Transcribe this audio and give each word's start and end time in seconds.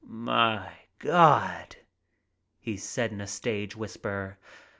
"My 0.03 0.77
Gawd!" 0.97 1.75
He 2.59 2.75
said 2.75 3.11
in 3.11 3.21
a 3.21 3.27
stage 3.27 3.75
whisper. 3.75 4.39